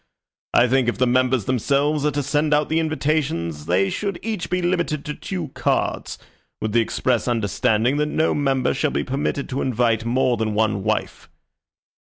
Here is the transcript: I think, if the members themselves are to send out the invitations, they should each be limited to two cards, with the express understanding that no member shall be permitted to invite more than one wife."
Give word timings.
I 0.55 0.67
think, 0.67 0.89
if 0.89 0.97
the 0.97 1.05
members 1.05 1.45
themselves 1.45 2.07
are 2.07 2.11
to 2.13 2.23
send 2.23 2.55
out 2.55 2.69
the 2.69 2.79
invitations, 2.79 3.67
they 3.67 3.91
should 3.91 4.17
each 4.23 4.49
be 4.49 4.59
limited 4.59 5.05
to 5.05 5.13
two 5.13 5.49
cards, 5.49 6.17
with 6.59 6.71
the 6.71 6.81
express 6.81 7.27
understanding 7.27 7.97
that 7.97 8.07
no 8.07 8.33
member 8.33 8.73
shall 8.73 8.89
be 8.89 9.03
permitted 9.03 9.47
to 9.49 9.61
invite 9.61 10.03
more 10.03 10.37
than 10.37 10.55
one 10.55 10.83
wife." 10.83 11.29